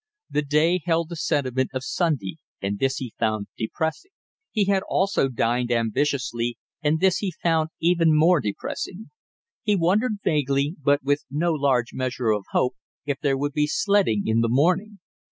The 0.31 0.41
day 0.41 0.81
held 0.83 1.09
the 1.09 1.15
sentiment 1.15 1.69
of 1.75 1.83
Sunday 1.83 2.37
and 2.59 2.79
this 2.79 2.95
he 2.97 3.13
found 3.19 3.45
depressing. 3.55 4.09
He 4.49 4.65
had 4.65 4.81
also 4.89 5.29
dined 5.29 5.69
ambitiously, 5.71 6.57
and 6.81 6.99
this 6.99 7.17
he 7.17 7.31
found 7.43 7.69
even 7.79 8.17
more 8.17 8.39
depressing. 8.39 9.11
He 9.61 9.75
wondered 9.75 10.17
vaguely, 10.23 10.73
but 10.81 11.03
with 11.03 11.25
no 11.29 11.53
large 11.53 11.93
measure 11.93 12.31
of 12.31 12.45
hope, 12.49 12.77
if 13.05 13.19
there 13.19 13.37
would 13.37 13.53
be 13.53 13.67
sledding 13.67 14.23
in 14.25 14.41
the 14.41 14.49
morning. 14.49 14.97